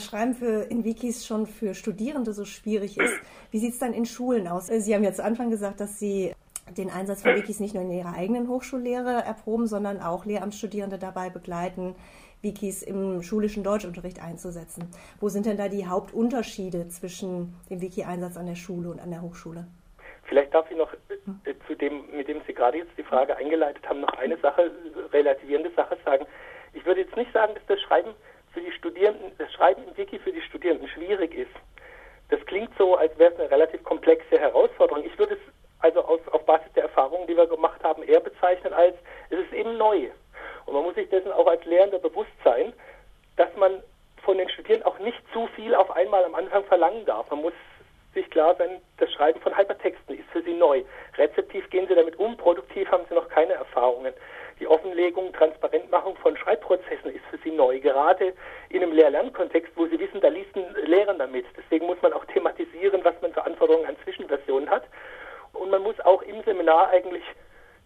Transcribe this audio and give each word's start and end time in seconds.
Schreiben 0.00 0.34
für 0.34 0.62
in 0.62 0.84
Wikis 0.84 1.26
schon 1.26 1.46
für 1.46 1.74
Studierende 1.74 2.32
so 2.32 2.44
schwierig 2.44 2.98
ist, 2.98 3.14
wie 3.50 3.58
sieht 3.58 3.74
es 3.74 3.78
dann 3.78 3.92
in 3.92 4.06
Schulen 4.06 4.48
aus? 4.48 4.66
Sie 4.66 4.94
haben 4.94 5.04
ja 5.04 5.12
zu 5.12 5.24
Anfang 5.24 5.50
gesagt, 5.50 5.80
dass 5.80 5.98
Sie 5.98 6.34
den 6.76 6.90
Einsatz 6.90 7.22
von 7.22 7.34
Wikis 7.34 7.60
nicht 7.60 7.74
nur 7.74 7.82
in 7.82 7.90
ihrer 7.90 8.14
eigenen 8.14 8.48
Hochschullehre 8.48 9.22
erproben, 9.24 9.66
sondern 9.66 10.00
auch 10.00 10.24
Lehramtsstudierende 10.24 10.98
dabei 10.98 11.30
begleiten, 11.30 11.94
Wikis 12.42 12.82
im 12.82 13.22
schulischen 13.22 13.62
Deutschunterricht 13.62 14.22
einzusetzen. 14.22 14.88
Wo 15.20 15.28
sind 15.28 15.46
denn 15.46 15.56
da 15.56 15.68
die 15.68 15.86
Hauptunterschiede 15.86 16.88
zwischen 16.88 17.54
dem 17.68 17.80
Wiki-Einsatz 17.80 18.36
an 18.36 18.46
der 18.46 18.54
Schule 18.54 18.90
und 18.90 19.00
an 19.00 19.10
der 19.10 19.22
Hochschule? 19.22 19.66
Vielleicht 20.24 20.54
darf 20.54 20.70
ich 20.70 20.76
noch 20.76 20.92
äh, 21.44 21.54
zu 21.66 21.74
dem, 21.74 22.04
mit 22.16 22.28
dem 22.28 22.40
Sie 22.46 22.54
gerade 22.54 22.78
jetzt 22.78 22.96
die 22.96 23.02
Frage 23.02 23.36
eingeleitet 23.36 23.86
haben, 23.88 24.00
noch 24.00 24.12
eine 24.14 24.38
Sache, 24.38 24.70
relativierende 25.12 25.70
Sache 25.74 25.98
sagen. 26.04 26.24
Ich 26.72 26.86
würde 26.86 27.00
jetzt 27.00 27.16
nicht 27.16 27.32
sagen, 27.32 27.54
dass 27.54 27.66
das 27.66 27.80
Schreiben 27.80 28.10
für 28.52 28.60
die 28.60 28.72
Studierenden, 28.72 29.32
das 29.38 29.52
Schreiben 29.52 29.82
im 29.86 29.96
Wiki 29.96 30.18
für 30.18 30.32
die 30.32 30.42
Studierenden 30.42 30.88
schwierig 30.88 31.34
ist. 31.34 31.54
Das 32.28 32.44
klingt 32.46 32.70
so, 32.78 32.96
als 32.96 33.16
wäre 33.18 33.32
es 33.32 33.40
eine 33.40 33.50
relativ 33.50 33.82
komplexe 33.84 34.38
Herausforderung. 34.38 35.04
Ich 35.04 35.18
würde 35.18 35.34
es 35.34 35.40
also 35.80 36.02
aus, 36.02 36.20
auf 36.30 36.44
Basis 36.44 36.72
der 36.74 36.84
Erfahrungen, 36.84 37.26
die 37.26 37.36
wir 37.36 37.46
gemacht 37.46 37.82
haben, 37.82 38.02
eher 38.02 38.20
bezeichnen 38.20 38.72
als, 38.72 38.94
es 39.30 39.40
ist 39.40 39.52
eben 39.52 39.76
neu. 39.78 40.08
Und 40.66 40.74
man 40.74 40.84
muss 40.84 40.94
sich 40.94 41.08
dessen 41.08 41.32
auch 41.32 41.46
als 41.46 41.64
Lehrender 41.64 41.98
bewusst 41.98 42.30
sein, 42.44 42.72
dass 43.36 43.54
man 43.56 43.82
von 44.22 44.36
den 44.36 44.48
Studierenden 44.50 44.86
auch 44.86 44.98
nicht 44.98 45.20
zu 45.32 45.46
viel 45.56 45.74
auf 45.74 45.90
einmal 45.90 46.24
am 46.24 46.34
Anfang 46.34 46.64
verlangen 46.64 47.04
darf. 47.06 47.30
Man 47.30 47.40
muss 47.40 47.54
sich 48.14 48.28
klar 48.30 48.54
sein, 48.56 48.80
das 48.98 49.10
Schreiben 49.12 49.40
von 49.40 49.56
Hypertexten 49.56 50.18
ist 50.18 50.28
für 50.30 50.42
sie 50.42 50.52
neu. 50.52 50.82
Rezeptiv 51.16 51.68
gehen 51.70 51.86
sie 51.88 51.94
damit 51.94 52.18
um, 52.18 52.36
produktiv 52.36 52.90
haben 52.90 53.04
sie 53.08 53.09
noch 53.20 53.28
keine 53.28 53.54
Erfahrungen. 53.54 54.14
Die 54.58 54.66
Offenlegung, 54.66 55.32
Transparentmachung 55.32 56.16
von 56.16 56.36
Schreibprozessen 56.36 57.14
ist 57.14 57.24
für 57.30 57.38
sie 57.38 57.50
neu, 57.50 57.80
gerade 57.80 58.34
in 58.68 58.82
einem 58.82 58.92
Lehr-Lernkontext, 58.92 59.72
wo 59.76 59.86
sie 59.86 59.98
wissen, 59.98 60.20
da 60.20 60.28
liest 60.28 60.54
ein 60.54 60.74
Lehrer 60.84 61.14
damit. 61.14 61.46
Deswegen 61.56 61.86
muss 61.86 62.00
man 62.02 62.12
auch 62.12 62.24
thematisieren, 62.26 63.02
was 63.04 63.14
man 63.22 63.32
für 63.32 63.44
Anforderungen 63.44 63.86
an 63.86 63.96
Zwischenversionen 64.04 64.68
hat. 64.68 64.84
Und 65.52 65.70
man 65.70 65.82
muss 65.82 65.98
auch 66.00 66.22
im 66.22 66.42
Seminar 66.44 66.90
eigentlich 66.90 67.24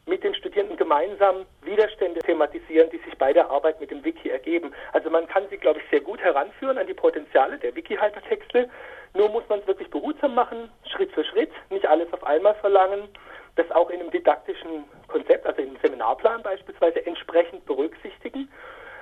mit 0.06 0.22
den 0.22 0.34
Studierenden 0.34 0.76
gemeinsam 0.76 1.46
Widerstände 1.62 2.20
thematisieren, 2.20 2.90
die 2.90 2.98
sich 2.98 3.16
bei 3.16 3.32
der 3.32 3.48
Arbeit 3.50 3.80
mit 3.80 3.90
dem 3.90 4.04
Wiki 4.04 4.28
ergeben. 4.28 4.74
Also 4.92 5.08
man 5.10 5.26
kann 5.26 5.44
sie, 5.48 5.56
glaube 5.56 5.80
ich, 5.80 5.88
sehr 5.90 6.00
gut 6.00 6.20
heranführen 6.20 6.76
an 6.76 6.86
die 6.86 6.94
Potenziale 6.94 7.56
der 7.58 7.74
Wiki-Hypertexte. 7.74 8.68
Nur 9.14 9.30
muss 9.30 9.48
man 9.48 9.60
es 9.60 9.66
wirklich 9.66 9.88
behutsam 9.90 10.34
machen, 10.34 10.68
Schritt 10.92 11.12
für 11.12 11.24
Schritt, 11.24 11.52
nicht 11.70 11.86
alles 11.86 12.12
auf 12.12 12.24
einmal 12.24 12.54
verlangen, 12.56 13.08
das 13.56 13.70
auch 13.70 13.90
in 13.90 14.00
einem 14.00 14.10
didaktischen 14.10 14.84
Konzept, 15.08 15.46
also 15.46 15.62
im 15.62 15.76
Seminarplan 15.82 16.42
beispielsweise, 16.42 17.04
entsprechend 17.06 17.64
berücksichtigen, 17.66 18.48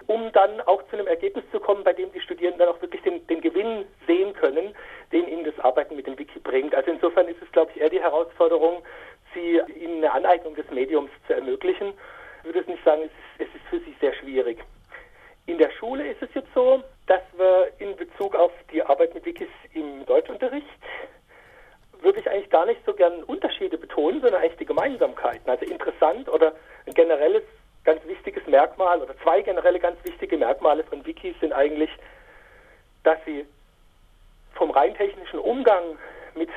um 0.07 0.33
dann 0.33 0.61
auch 0.63 0.83
zu 0.89 0.97
einem 0.97 1.07
Ergebnis 1.07 1.45
zu 1.53 1.61
kommen, 1.61 1.85
bei 1.85 1.93
dem 1.93 2.13
die 2.13 2.21
Studierenden 2.21 2.69
auch 2.69 2.81
wirklich 2.83 3.03
den, 3.03 3.27
den 3.29 3.41
Gewinn 3.41 3.85
sehen 4.07 4.33
können, 4.35 4.75
den 5.13 5.29
ihnen 5.29 5.45
das 5.45 5.59
Arbeiten 5.61 5.97
mit 5.97 6.07
dem 6.07 6.19
Wiki 6.19 6.39
bringt. 6.41 6.75
Also 6.75 6.91
insofern 6.91 7.29
ist 7.29 7.41
es, 7.41 7.51
glaube 7.53 7.71
ich, 7.75 7.81
eher 7.81 7.91
die 7.91 8.01
Herausforderung, 8.01 8.83
sie 9.35 9.61
ihnen 9.81 9.99
eine 9.99 10.13
Aneignung 10.13 10.55
des 10.55 10.69
Mediums 10.71 11.11
zu 11.27 11.35
ermöglichen. 11.35 11.95
Ich 12.39 12.45
würde 12.45 12.61
es 12.61 12.67
nicht 12.67 12.85
sagen, 12.85 13.03
es 13.03 13.47
ist, 13.47 13.49
es 13.49 13.55
ist 13.55 13.67
für 13.69 13.79
sie 13.81 13.95
sehr 14.01 14.13
schwierig. 14.15 14.59
In 15.47 15.59
der 15.59 15.71
Schule 15.71 16.09
ist 16.09 16.23
es 16.23 16.29
jetzt 16.35 16.53
so, 16.55 16.83
dass 17.07 17.23
wir 17.37 17.73
in 17.79 17.97
Bezug 17.97 18.35
auf 18.35 18.53
die 18.73 18.83
Arbeit 18.83 19.15
mit 19.15 19.25
Wikis 19.25 19.49
im 19.75 20.05
Deutschunterricht 20.07 20.67
würde 22.03 22.21
ich 22.21 22.31
eigentlich 22.31 22.51
gar 22.51 22.67
nicht 22.67 22.81
so 22.85 22.95
gern 22.95 23.23
Unterschiede 23.25 23.79
betonen, 23.79 24.21
sondern 24.21 24.43
eigentlich 24.43 24.59
die 24.59 24.67
Gemeinsamkeiten. 24.67 25.49
Also 25.49 25.65
interessant 25.65 26.29
oder 26.29 26.53
ein 26.87 26.95
generelles, 26.95 27.43
ganz 27.85 28.05
wichtiges 28.07 28.47
Merkmal 28.47 29.01
oder 29.01 29.17
zwei 29.19 29.43
generelle 29.43 29.81
ganz 29.81 30.03
wichtige 30.05 30.37
Merkmale 30.37 30.85
von 30.85 31.05
Wikis 31.05 31.35
sind 31.41 31.53
eigentlich, 31.53 31.91
dass 33.05 33.19
sie 33.25 33.47
vom 34.55 34.71
rein 34.71 34.95
technischen 34.95 35.39
Umgang 35.39 35.99
mit 36.35 36.51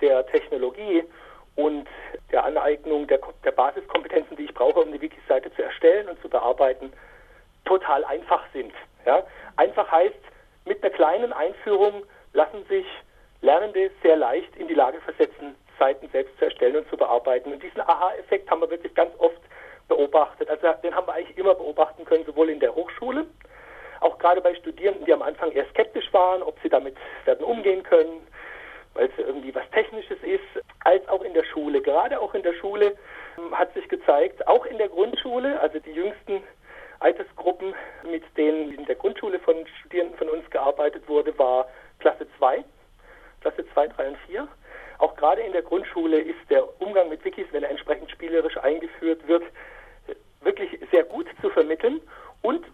der 0.00 0.26
Technologie 0.26 1.04
und 1.56 1.86
der 2.30 2.44
Aneignung 2.44 3.06
der, 3.06 3.20
der 3.44 3.52
Basiskompetenzen, 3.52 4.36
die 4.36 4.44
ich 4.44 4.54
brauche, 4.54 4.80
um 4.80 4.92
die 4.92 5.00
Wiki-Seite 5.00 5.52
zu 5.54 5.62
erstellen 5.62 6.08
und 6.08 6.20
zu 6.22 6.28
bearbeiten, 6.28 6.92
total 7.64 8.04
einfach 8.04 8.42
sind. 8.52 8.72
Ja? 9.04 9.22
Einfach 9.56 9.90
heißt, 9.90 10.14
mit 10.64 10.82
einer 10.82 10.92
kleinen 10.92 11.32
Einführung 11.32 12.04
lassen 12.32 12.64
sich 12.68 12.86
Lernende 13.42 13.90
sehr 14.02 14.16
leicht 14.16 14.56
in 14.56 14.68
die 14.68 14.74
Lage 14.74 15.00
versetzen, 15.00 15.56
Seiten 15.78 16.08
selbst 16.08 16.38
zu 16.38 16.44
erstellen 16.44 16.76
und 16.76 16.88
zu 16.88 16.96
bearbeiten. 16.96 17.52
Und 17.52 17.62
diesen 17.62 17.80
Aha-Effekt 17.80 18.50
haben 18.50 18.60
wir 18.60 18.70
wirklich 18.70 18.94
ganz 18.94 19.12
oft 19.18 19.40
beobachtet. 19.88 20.48
Also 20.48 20.68
den 20.82 20.94
haben 20.94 21.06
wir 21.06 21.14
eigentlich 21.14 21.36
immer 21.36 21.54
beobachten 21.54 22.04
können, 22.04 22.24
sowohl 22.24 22.50
in 22.50 22.60
der 22.60 22.74
Hochschule, 22.74 23.26
auch 24.00 24.18
gerade 24.18 24.40
bei 24.40 24.54
Studierenden, 24.54 25.04
die 25.04 25.12
am 25.12 25.22
Anfang 25.22 25.50
eher 25.52 25.66
skeptisch 25.70 26.12
waren, 26.12 26.42
ob 26.42 26.56
sie 26.62 26.68
damit 26.68 26.96
werden 27.24 27.44
umgehen 27.44 27.82
können, 27.82 28.26
weil 28.94 29.06
es 29.06 29.18
irgendwie 29.18 29.54
was 29.54 29.68
Technisches 29.70 30.18
ist, 30.22 30.64
als 30.84 31.06
auch 31.08 31.22
in 31.22 31.34
der 31.34 31.44
Schule. 31.44 31.80
Gerade 31.80 32.20
auch 32.20 32.34
in 32.34 32.42
der 32.42 32.54
Schule 32.54 32.96
ähm, 33.38 33.56
hat 33.56 33.72
sich 33.74 33.88
gezeigt, 33.88 34.46
auch 34.46 34.66
in 34.66 34.78
der 34.78 34.88
Grundschule, 34.88 35.58
also 35.60 35.78
die 35.80 35.92
jüngsten 35.92 36.42
Altersgruppen, 37.00 37.74
mit 38.08 38.22
denen 38.36 38.72
in 38.72 38.84
der 38.86 38.94
Grundschule 38.94 39.40
von 39.40 39.56
Studierenden 39.80 40.16
von 40.16 40.28
uns 40.28 40.48
gearbeitet 40.50 41.08
wurde, 41.08 41.36
war 41.38 41.68
Klasse 41.98 42.26
2, 42.38 42.64
Klasse 43.42 43.64
2, 43.74 43.88
3 43.88 44.08
und 44.08 44.18
4. 44.26 44.48
Auch 44.98 45.16
gerade 45.16 45.42
in 45.42 45.52
der 45.52 45.62
Grundschule 45.62 46.20
ist 46.20 46.38
der 46.48 46.80
Umgang 46.80 47.08
mit 47.08 47.24
Wikis, 47.24 47.46
wenn 47.50 47.64
er 47.64 47.70
entsprechend 47.70 48.10
spielerisch 48.10 48.56
eingeführt 48.58 49.26
wird, 49.26 49.42
wirklich 50.40 50.78
sehr 50.90 51.04
gut 51.04 51.26
zu 51.40 51.50
vermitteln 51.50 52.00
und 52.42 52.64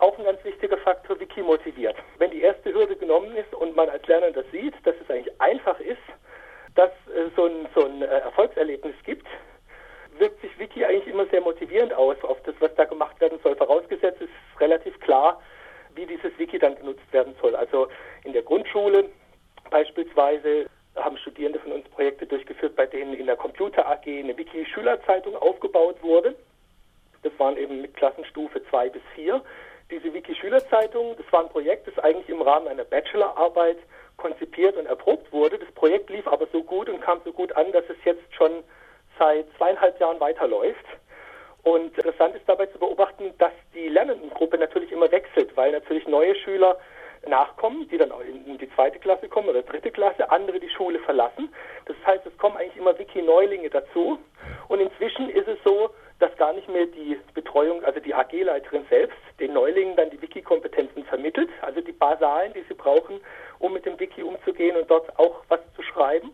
auch 0.00 0.18
ein 0.18 0.24
ganz 0.24 0.42
wichtiger 0.44 0.76
Faktor, 0.78 1.18
Wiki 1.20 1.42
motiviert. 1.42 1.96
Wenn 2.18 2.32
die 2.32 2.42
erste 2.42 2.72
Hürde 2.74 2.96
genommen 2.96 3.36
ist 3.36 3.54
und 3.54 3.76
man 3.76 3.88
als 3.88 4.04
Lernender 4.08 4.42
sieht, 4.50 4.74
dass 4.84 4.96
es 5.00 5.08
eigentlich 5.08 5.40
einfach 5.40 5.78
ist, 5.78 6.02
dass 6.74 6.90
äh, 7.14 7.30
so 7.36 7.46
ein, 7.46 7.68
so 7.74 7.84
ein 7.84 8.02
äh, 8.02 8.06
Erfolgserlebnis 8.06 8.96
gibt, 9.04 9.26
wirkt 10.18 10.40
sich 10.40 10.58
Wiki 10.58 10.84
eigentlich 10.84 11.06
immer 11.06 11.26
sehr 11.26 11.40
motivierend 11.40 11.94
aus 11.94 12.16
auf 12.24 12.42
das, 12.42 12.54
was 12.58 12.74
da 12.74 12.84
gemacht 12.84 13.20
werden 13.20 13.38
soll. 13.42 13.54
Vorausgesetzt 13.56 14.20
ist 14.20 14.60
relativ 14.60 14.98
klar, 15.00 15.40
wie 15.94 16.06
dieses 16.06 16.36
Wiki 16.38 16.58
dann 16.58 16.74
genutzt 16.76 17.12
werden 17.12 17.34
soll. 17.40 17.54
Also 17.54 17.88
in 18.24 18.32
der 18.32 18.42
Grundschule 18.42 19.08
beispielsweise 19.72 20.66
haben 20.96 21.16
Studierende 21.16 21.58
von 21.58 21.72
uns 21.72 21.88
Projekte 21.88 22.26
durchgeführt, 22.26 22.76
bei 22.76 22.86
denen 22.86 23.14
in 23.14 23.26
der 23.26 23.36
Computer 23.36 23.86
AG 23.88 24.06
eine 24.06 24.36
Wiki-Schülerzeitung 24.36 25.34
aufgebaut 25.36 25.96
wurde. 26.02 26.36
Das 27.22 27.32
waren 27.38 27.56
eben 27.56 27.80
mit 27.80 27.96
Klassenstufe 27.96 28.62
2 28.68 28.90
bis 28.90 29.02
4. 29.14 29.42
Diese 29.90 30.12
Wiki-Schülerzeitung, 30.12 31.16
das 31.16 31.32
war 31.32 31.44
ein 31.44 31.48
Projekt, 31.48 31.88
das 31.88 31.98
eigentlich 31.98 32.28
im 32.28 32.42
Rahmen 32.42 32.68
einer 32.68 32.84
Bachelorarbeit 32.84 33.78
konzipiert 34.18 34.76
und 34.76 34.86
erprobt 34.86 35.32
wurde. 35.32 35.58
Das 35.58 35.70
Projekt 35.72 36.10
lief 36.10 36.26
aber 36.28 36.46
so 36.52 36.62
gut 36.62 36.88
und 36.88 37.00
kam 37.00 37.20
so 37.24 37.32
gut 37.32 37.52
an, 37.56 37.72
dass 37.72 37.84
es 37.88 37.96
jetzt 38.04 38.34
schon 38.34 38.62
seit 39.18 39.46
zweieinhalb 39.56 39.98
Jahren 39.98 40.20
weiterläuft. 40.20 40.84
Und 41.62 41.96
interessant 41.96 42.34
ist 42.34 42.46
dabei 42.46 42.66
zu 42.66 42.78
beobachten, 42.78 43.32
dass 43.38 43.52
die 43.74 43.88
Lernendengruppe 43.88 44.58
natürlich 44.58 44.92
immer 44.92 45.10
wechselt, 45.10 45.56
weil 45.56 45.72
natürlich 45.72 46.06
neue 46.06 46.34
Schüler 46.34 46.78
nachkommen, 47.26 47.88
die 47.88 47.98
dann 47.98 48.12
in 48.46 48.58
die 48.58 48.70
zweite 48.74 48.98
Klasse 48.98 49.28
kommen 49.28 49.48
oder 49.48 49.62
dritte 49.62 49.90
Klasse, 49.90 50.30
andere 50.30 50.58
die 50.58 50.70
Schule 50.70 50.98
verlassen. 51.00 51.52
Das 51.86 51.96
heißt, 52.06 52.26
es 52.26 52.36
kommen 52.38 52.56
eigentlich 52.56 52.76
immer 52.76 52.98
Wiki-Neulinge 52.98 53.70
dazu. 53.70 54.18
Und 54.68 54.80
inzwischen 54.80 55.28
ist 55.30 55.48
es 55.48 55.58
so, 55.64 55.90
dass 56.18 56.36
gar 56.36 56.52
nicht 56.52 56.68
mehr 56.68 56.86
die 56.86 57.18
Betreuung, 57.34 57.84
also 57.84 57.98
die 58.00 58.14
AG-Leiterin 58.14 58.86
selbst, 58.88 59.18
den 59.40 59.52
Neulingen 59.52 59.96
dann 59.96 60.10
die 60.10 60.22
Wiki-Kompetenzen 60.22 61.04
vermittelt, 61.04 61.50
also 61.62 61.80
die 61.80 61.92
Basalen, 61.92 62.52
die 62.52 62.64
sie 62.68 62.74
brauchen, 62.74 63.20
um 63.58 63.72
mit 63.72 63.84
dem 63.86 63.98
Wiki 63.98 64.22
umzugehen 64.22 64.76
und 64.76 64.90
dort 64.90 65.18
auch 65.18 65.42
was 65.48 65.60
zu 65.74 65.82
schreiben, 65.82 66.30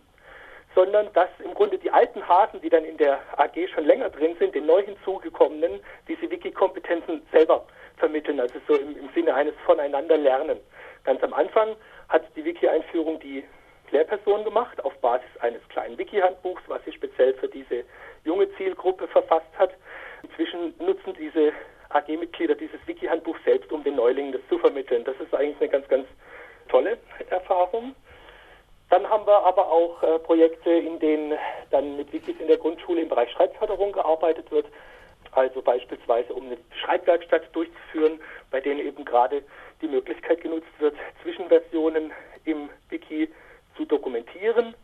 sondern 0.74 1.12
dass 1.14 1.30
im 1.42 1.54
Grunde 1.54 1.78
die 1.78 1.90
alten 1.90 2.26
Hasen, 2.28 2.60
die 2.60 2.68
dann 2.68 2.84
in 2.84 2.98
der 2.98 3.18
AG 3.36 3.56
schon 3.74 3.84
länger 3.84 4.10
drin 4.10 4.36
sind, 4.38 4.54
den 4.54 4.66
neu 4.66 4.82
hinzugekommenen 4.82 5.80
diese 6.06 6.30
Wiki-Kompetenzen 6.30 7.22
selber 7.32 7.66
vermitteln, 7.96 8.40
also 8.40 8.60
so 8.68 8.74
im, 8.74 8.96
im 8.96 9.08
Sinne 9.28 9.34
eines 9.34 9.54
Voneinanderlernen. 9.66 10.58
Ganz 11.04 11.22
am 11.22 11.34
Anfang 11.34 11.76
hat 12.08 12.24
die 12.34 12.44
Wiki-Einführung 12.44 13.20
die 13.20 13.44
Lehrperson 13.90 14.44
gemacht 14.44 14.82
auf 14.84 14.94
Basis 15.00 15.28
eines 15.40 15.60
kleinen 15.68 15.98
Wiki-Handbuchs, 15.98 16.62
was 16.66 16.82
sie 16.84 16.92
speziell 16.92 17.34
für 17.34 17.48
diese 17.48 17.84
junge 18.24 18.50
Zielgruppe 18.56 19.06
verfasst 19.08 19.52
hat. 19.58 19.70
Inzwischen 20.22 20.74
nutzen 20.78 21.14
diese 21.18 21.52
AG-Mitglieder 21.90 22.54
dieses 22.54 22.80
Wiki-Handbuch 22.86 23.36
selbst, 23.44 23.70
um 23.70 23.84
den 23.84 23.96
Neulingen 23.96 24.32
das 24.32 24.40
zu 24.48 24.58
vermitteln. 24.58 25.04
Das 25.04 25.16
ist 25.20 25.34
eigentlich 25.34 25.60
eine 25.60 25.68
ganz, 25.68 25.88
ganz 25.88 26.06
tolle 26.68 26.96
Erfahrung. 27.28 27.94
Dann 28.88 29.08
haben 29.10 29.26
wir 29.26 29.44
aber 29.44 29.70
auch 29.70 30.02
äh, 30.02 30.18
Projekte, 30.20 30.70
in 30.70 30.98
denen 30.98 31.38
dann 31.70 31.98
mit 31.98 32.10
Wikis 32.14 32.40
in 32.40 32.46
der 32.46 32.56
Grundschule 32.56 33.02
im 33.02 33.10
Bereich 33.10 33.30
Schreibförderung 33.32 33.92
gearbeitet 33.92 34.50
wird. 34.50 34.66
Also 35.38 35.62
beispielsweise, 35.62 36.34
um 36.34 36.46
eine 36.46 36.58
Schreibwerkstatt 36.82 37.54
durchzuführen, 37.54 38.18
bei 38.50 38.60
denen 38.60 38.80
eben 38.80 39.04
gerade 39.04 39.44
die 39.80 39.86
Möglichkeit 39.86 40.40
genutzt 40.40 40.66
wird, 40.80 40.96
Zwischenversionen 41.22 42.12
im 42.44 42.68
Wiki 42.88 43.30
zu 43.76 43.84
dokumentieren 43.84 44.74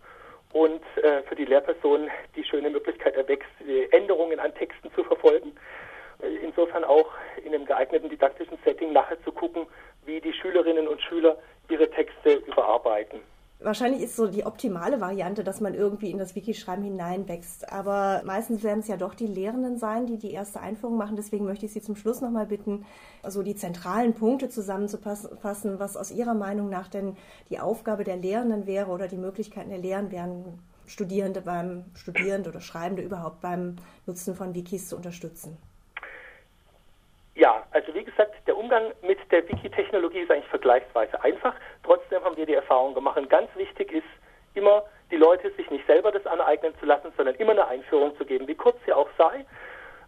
und 0.53 0.83
äh, 1.03 1.23
für 1.25 1.35
die 1.35 1.45
Lehrperson 1.45 2.09
die 2.37 2.45
schöne 2.45 2.71
Möglichkeit 2.71 3.17
erwächst, 3.17 3.51
Änderungen 3.91 4.39
an 4.39 4.55
Texten 4.55 4.93
zu 4.95 5.03
verfolgen. 5.03 5.57
Insofern 6.41 6.85
auch 6.85 7.11
in 7.45 7.53
einem 7.53 7.67
geeigneten 7.67 8.09
didaktischen 8.09 8.57
Setting 8.65 8.93
nachher 8.93 9.21
zu 9.25 9.33
gucken, 9.33 9.67
wie 10.07 10.21
die 10.21 10.33
Schülerinnen 10.33 10.87
und 10.87 11.03
Schüler 11.03 11.37
Wahrscheinlich 13.65 14.03
ist 14.03 14.15
so 14.15 14.27
die 14.27 14.45
optimale 14.45 15.01
Variante, 15.01 15.43
dass 15.43 15.63
man 15.63 15.73
irgendwie 15.73 16.11
in 16.11 16.19
das 16.19 16.35
Wikischreiben 16.35 16.85
hineinwächst. 16.85 17.73
Aber 17.73 18.21
meistens 18.27 18.63
werden 18.63 18.81
es 18.81 18.89
ja 18.89 18.99
doch 18.99 19.15
die 19.15 19.27
Lehrenden 19.27 19.79
sein, 19.79 20.07
die 20.07 20.19
die 20.19 20.33
erste 20.33 20.61
Einführung 20.61 20.99
machen. 20.99 21.17
Deswegen 21.17 21.47
möchte 21.47 21.65
ich 21.65 21.73
Sie 21.73 21.81
zum 21.81 21.97
Schluss 21.97 22.21
nochmal 22.21 22.45
bitten, 22.45 22.85
so 23.27 23.43
die 23.43 23.57
zentralen 23.57 24.13
Punkte 24.13 24.51
zusammenzufassen, 24.51 25.79
was 25.79 25.97
aus 25.97 26.11
Ihrer 26.11 26.35
Meinung 26.35 26.69
nach 26.69 26.89
denn 26.89 27.17
die 27.49 27.59
Aufgabe 27.59 28.05
der 28.05 28.17
Lehrenden 28.17 28.67
wäre 28.67 28.91
oder 28.91 29.09
die 29.09 29.17
Möglichkeiten 29.17 29.71
der 29.71 29.79
Lehren 29.79 30.13
wären, 30.13 30.59
Studierende 30.87 31.41
beim 31.41 31.87
Studierende 31.95 32.51
oder 32.51 32.61
Schreibende 32.61 33.03
überhaupt 33.03 33.41
beim 33.41 33.77
Nutzen 34.05 34.35
von 34.35 34.55
Wikis 34.55 34.89
zu 34.89 34.97
unterstützen. 34.97 35.57
Ja, 37.35 37.65
also 37.73 37.93
wie 37.95 38.05
gesagt, 38.05 38.33
der 38.47 38.57
Umgang 38.57 38.93
mit 39.03 39.19
der 39.31 39.49
Wiki-Technologie 39.49 40.21
ist 40.21 40.31
eigentlich 40.31 40.49
vergleichsweise 40.49 41.23
einfach. 41.23 41.55
Trotzdem 41.83 42.23
haben 42.25 42.37
wir 42.37 42.47
die 42.47 42.55
Erfahrung 42.55 42.95
gemacht. 42.95 43.19
ganz 43.29 43.49
wichtig 43.57 43.93
ist 43.93 44.05
immer, 44.55 44.85
die 45.11 45.17
Leute 45.17 45.51
sich 45.53 45.71
nicht 45.71 45.87
selber 45.87 46.13
das 46.13 46.27
aneignen 46.27 46.75
zu 46.79 46.87
lassen, 46.87 47.13
sondern 47.17 47.35
immer 47.37 47.53
eine 47.53 47.67
Einführung 47.67 48.17
zu 48.17 48.25
geben, 48.25 48.47
wie 48.49 48.55
kurz 48.55 48.77
sie 48.85 48.93
auch 48.93 49.09
sei. 49.19 49.45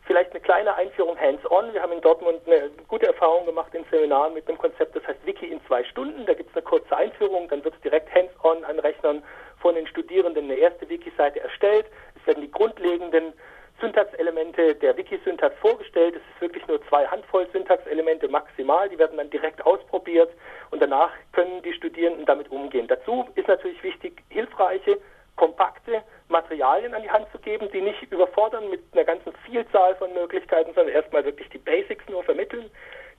Vielleicht 0.06 0.30
eine 0.30 0.40
kleine 0.40 0.74
Einführung 0.76 1.18
hands-on. 1.18 1.72
Wir 1.72 1.82
haben 1.82 1.92
in 1.92 2.00
Dortmund 2.00 2.40
eine 2.46 2.70
gute 2.86 3.06
Erfahrung 3.06 3.44
gemacht 3.44 3.74
in 3.74 3.84
Seminaren 3.90 4.34
mit 4.34 4.48
einem 4.48 4.58
Konzept, 4.58 4.94
das 4.94 5.04
heißt 5.06 5.26
Wiki 5.26 5.46
in 5.46 5.60
zwei 5.66 5.82
Stunden. 5.82 6.26
Da 6.26 6.34
gibt 6.34 6.50
es 6.50 6.56
eine 6.56 6.64
kurze 6.64 6.96
Einführung, 6.96 7.48
dann 7.48 7.64
wird 7.64 7.74
es 7.74 7.80
direkt 7.80 8.14
hands-on 8.14 8.64
an 8.64 8.78
Rechnern 8.78 9.22
von 9.58 9.74
den 9.74 9.86
Studierenden 9.88 10.44
eine 10.44 10.54
erste 10.54 10.88
Wiki-Seite 10.88 11.40
erstellt. 11.40 11.86
Es 12.14 12.26
werden 12.26 12.42
die 12.42 12.50
grundlegenden 12.50 13.32
Syntaxelemente 13.80 14.74
der 14.76 14.96
Wikisyntax 14.96 15.56
vorgestellt. 15.58 16.16
Es 16.16 16.22
ist 16.34 16.40
wirklich 16.40 16.66
nur 16.66 16.84
zwei 16.88 17.06
Handvoll 17.06 17.46
Syntaxelemente 17.52 18.28
maximal. 18.28 18.88
Die 18.88 18.98
werden 18.98 19.18
dann 19.18 19.30
direkt 19.30 19.64
ausprobiert 19.64 20.30
und 20.70 20.80
danach 20.80 21.10
können 21.32 21.62
die 21.62 21.74
Studierenden 21.74 22.24
damit 22.24 22.50
umgehen. 22.50 22.86
Dazu 22.88 23.26
ist 23.34 23.48
natürlich 23.48 23.82
wichtig, 23.82 24.22
hilfreiche, 24.30 24.98
kompakte 25.36 26.02
Materialien 26.28 26.94
an 26.94 27.02
die 27.02 27.10
Hand 27.10 27.26
zu 27.30 27.38
geben, 27.38 27.68
die 27.72 27.82
nicht 27.82 28.02
überfordern 28.10 28.70
mit 28.70 28.82
einer 28.92 29.04
ganzen 29.04 29.32
Vielzahl 29.44 29.94
von 29.96 30.12
Möglichkeiten, 30.14 30.72
sondern 30.74 30.94
erstmal 30.94 31.24
wirklich 31.24 31.48
die 31.50 31.58
Basics 31.58 32.08
nur 32.08 32.24
vermitteln, 32.24 32.70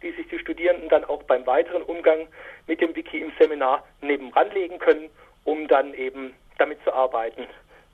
die 0.01 0.11
sich 0.11 0.27
die 0.27 0.39
Studierenden 0.39 0.89
dann 0.89 1.05
auch 1.05 1.23
beim 1.23 1.45
weiteren 1.45 1.83
Umgang 1.83 2.27
mit 2.65 2.81
dem 2.81 2.95
Wiki 2.95 3.19
im 3.19 3.31
Seminar 3.39 3.83
nebenan 4.01 4.51
legen 4.51 4.79
können, 4.79 5.09
um 5.43 5.67
dann 5.67 5.93
eben 5.93 6.33
damit 6.57 6.83
zu 6.83 6.91
arbeiten. 6.91 7.47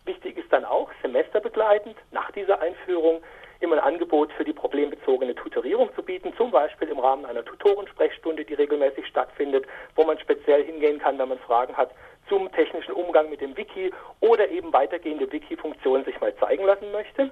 Wichtig 0.05 0.37
ist 0.37 0.51
dann 0.51 0.65
auch, 0.65 0.89
semesterbegleitend 1.01 1.95
nach 2.11 2.31
dieser 2.31 2.59
Einführung 2.59 3.21
immer 3.61 3.77
ein 3.77 3.93
Angebot 3.93 4.31
für 4.33 4.43
die 4.43 4.51
problembezogene 4.51 5.33
Tutorierung 5.35 5.93
zu 5.95 6.03
bieten, 6.03 6.33
zum 6.35 6.51
Beispiel 6.51 6.89
im 6.89 6.99
Rahmen 6.99 7.25
einer 7.25 7.45
Tutorensprechstunde, 7.45 8.43
die 8.43 8.55
regelmäßig 8.55 9.07
stattfindet, 9.07 9.65
wo 9.95 10.03
man 10.03 10.19
speziell 10.19 10.65
hingehen 10.65 10.99
kann, 10.99 11.17
wenn 11.17 11.29
man 11.29 11.39
Fragen 11.39 11.75
hat 11.77 11.91
zum 12.27 12.51
technischen 12.51 12.93
Umgang 12.93 13.29
mit 13.29 13.41
dem 13.41 13.55
Wiki 13.55 13.93
oder 14.19 14.49
eben 14.49 14.73
weitergehende 14.73 15.31
Wiki-Funktionen 15.31 16.03
sich 16.03 16.19
mal 16.19 16.35
zeigen 16.35 16.65
lassen 16.65 16.91
möchte. 16.91 17.31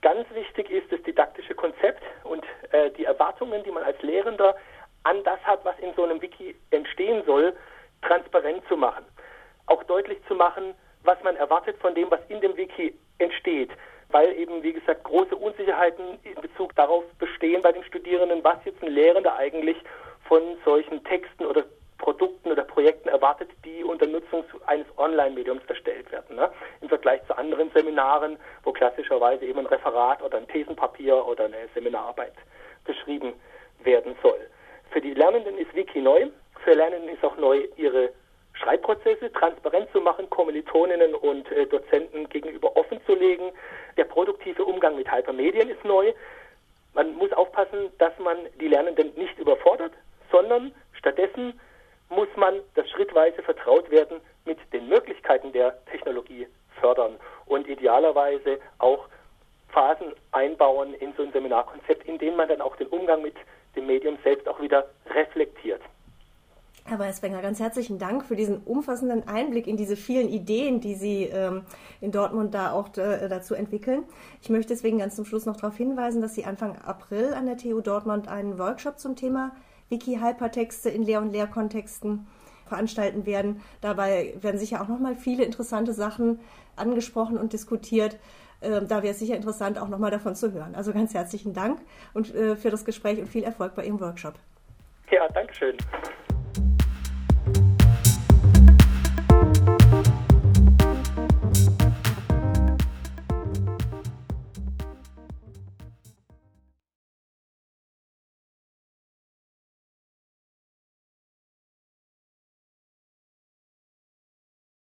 Ganz 0.00 0.26
wichtig 0.34 0.70
ist 0.70 0.90
das 0.92 1.02
didaktische 1.02 1.54
Konzept 1.54 2.02
und 2.24 2.44
äh, 2.72 2.90
die 2.90 3.04
Erwartungen, 3.04 3.64
die 3.64 3.70
man 3.70 3.82
als 3.82 4.00
Lehrender 4.02 4.54
an 5.02 5.22
das 5.24 5.40
hat, 5.44 5.64
was 5.64 5.78
in 5.78 5.94
so 5.94 6.04
einem 6.04 6.20
Wiki 6.20 6.54
entstehen 6.70 7.22
soll, 7.26 7.56
transparent 8.02 8.62
zu 8.68 8.76
machen. 8.76 9.04
Auch 9.66 9.82
deutlich 9.84 10.18
zu 10.28 10.34
machen, 10.34 10.74
was 11.04 11.22
man 11.22 11.36
erwartet 11.36 11.76
von 11.78 11.94
dem, 11.94 12.10
was 12.10 12.20
in 12.28 12.40
dem 12.40 12.56
Wiki 12.56 12.94
entsteht, 13.18 13.70
weil 14.08 14.32
eben, 14.36 14.62
wie 14.62 14.72
gesagt, 14.72 15.04
große 15.04 15.36
Unsicherheiten 15.36 16.18
in 16.24 16.40
Bezug 16.40 16.74
darauf 16.74 17.04
bestehen 17.18 17.62
bei 17.62 17.72
den 17.72 17.84
Studierenden, 17.84 18.42
was 18.42 18.56
jetzt 18.64 18.82
ein 18.82 18.92
Lehrender 18.92 19.36
eigentlich 19.36 19.76
von 20.28 20.42
solchen 20.64 21.02
Texten 21.04 21.44
oder 21.44 21.64
Produkten 21.98 22.50
oder 22.50 22.64
Projekten 22.64 23.08
erwartet, 23.08 23.50
die 23.64 23.82
unter 23.84 24.06
Nutzung 24.06 24.44
eines 24.66 24.86
Online-Mediums 24.98 25.62
erstellt 25.68 26.10
werden. 26.12 26.36
Ne? 26.36 26.50
Im 26.80 26.88
Vergleich 26.88 27.24
zu 27.26 27.36
anderen 27.36 27.70
Seminaren, 27.70 28.36
wo 28.62 28.72
klassischerweise 28.72 29.44
eben 29.46 29.60
ein 29.60 29.66
Referat 29.66 30.22
oder 30.22 30.38
ein 30.38 30.48
Thesenpapier 30.48 31.26
oder 31.26 31.46
eine 31.46 31.68
Seminararbeit 31.72 32.34
geschrieben 32.84 33.32
werden 33.82 34.16
soll. 34.22 34.38
Für 34.90 35.00
die 35.00 35.14
Lernenden 35.14 35.56
ist 35.56 35.74
Wiki 35.74 36.00
neu. 36.00 36.28
Für 36.62 36.74
Lernenden 36.74 37.08
ist 37.08 37.24
auch 37.24 37.36
neu 37.36 37.66
ihre 37.76 38.10
Schreibprozesse 38.64 39.30
transparent 39.32 39.90
zu 39.92 40.00
machen, 40.00 40.30
Kommilitoninnen 40.30 41.14
und 41.14 41.50
äh, 41.52 41.66
Dozenten 41.66 42.28
gegenüber 42.30 42.74
offen 42.76 42.98
zu 43.04 43.14
legen. 43.14 43.52
Der 43.98 44.04
produktive 44.04 44.64
Umgang 44.64 44.96
mit 44.96 45.12
Hypermedien 45.12 45.68
ist 45.68 45.84
neu. 45.84 46.12
Man 46.94 47.14
muss 47.16 47.32
aufpassen, 47.32 47.90
dass 47.98 48.18
man 48.18 48.38
die 48.60 48.68
Lernenden 48.68 49.12
nicht 49.16 49.38
überfordert, 49.38 49.92
sondern 50.32 50.74
stattdessen 50.94 51.60
muss 52.08 52.28
man 52.36 52.60
das 52.74 52.88
schrittweise 52.88 53.42
vertraut 53.42 53.90
werden 53.90 54.20
mit 54.46 54.58
den 54.72 54.88
Möglichkeiten 54.88 55.52
der 55.52 55.84
Technologie 55.86 56.46
fördern 56.80 57.16
und 57.46 57.68
idealerweise 57.68 58.60
auch 58.78 59.08
Phasen 59.68 60.14
einbauen 60.32 60.94
in 60.94 61.12
so 61.16 61.22
ein 61.22 61.32
Seminarkonzept, 61.32 62.06
in 62.06 62.18
denen 62.18 62.36
man 62.36 62.48
dann 62.48 62.60
auch 62.60 62.76
den 62.76 62.86
Umgang 62.86 63.22
mit 63.22 63.34
dem 63.76 63.86
Medium 63.86 64.16
selbst 64.22 64.48
auch 64.48 64.60
wieder 64.60 64.86
reflektiert. 65.10 65.82
Herr 66.94 67.00
Weißwenger, 67.00 67.42
ganz 67.42 67.58
herzlichen 67.58 67.98
Dank 67.98 68.24
für 68.24 68.36
diesen 68.36 68.58
umfassenden 68.58 69.26
Einblick 69.26 69.66
in 69.66 69.76
diese 69.76 69.96
vielen 69.96 70.28
Ideen, 70.28 70.80
die 70.80 70.94
Sie 70.94 71.24
ähm, 71.24 71.62
in 72.00 72.12
Dortmund 72.12 72.54
da 72.54 72.70
auch 72.70 72.96
äh, 72.96 73.28
dazu 73.28 73.56
entwickeln. 73.56 74.04
Ich 74.40 74.48
möchte 74.48 74.72
deswegen 74.72 74.98
ganz 74.98 75.16
zum 75.16 75.24
Schluss 75.24 75.44
noch 75.44 75.56
darauf 75.56 75.76
hinweisen, 75.76 76.22
dass 76.22 76.36
Sie 76.36 76.44
Anfang 76.44 76.78
April 76.78 77.34
an 77.34 77.46
der 77.46 77.56
TU 77.56 77.80
Dortmund 77.80 78.28
einen 78.28 78.60
Workshop 78.60 79.00
zum 79.00 79.16
Thema 79.16 79.50
Wiki-Hypertexte 79.88 80.88
in 80.88 81.02
Lehr- 81.02 81.20
und 81.20 81.32
Lehrkontexten 81.32 82.28
veranstalten 82.64 83.26
werden. 83.26 83.60
Dabei 83.80 84.34
werden 84.40 84.60
sicher 84.60 84.80
auch 84.80 84.86
nochmal 84.86 85.16
viele 85.16 85.42
interessante 85.42 85.94
Sachen 85.94 86.38
angesprochen 86.76 87.38
und 87.38 87.52
diskutiert. 87.52 88.20
Ähm, 88.62 88.86
da 88.86 89.02
wäre 89.02 89.14
es 89.14 89.18
sicher 89.18 89.34
interessant, 89.34 89.80
auch 89.80 89.88
nochmal 89.88 90.12
davon 90.12 90.36
zu 90.36 90.52
hören. 90.52 90.76
Also 90.76 90.92
ganz 90.92 91.12
herzlichen 91.12 91.54
Dank 91.54 91.80
und 92.12 92.32
äh, 92.32 92.54
für 92.54 92.70
das 92.70 92.84
Gespräch 92.84 93.18
und 93.18 93.26
viel 93.26 93.42
Erfolg 93.42 93.74
bei 93.74 93.84
Ihrem 93.84 93.98
Workshop. 93.98 94.34
Ja, 95.10 95.26
Dankeschön. 95.34 95.76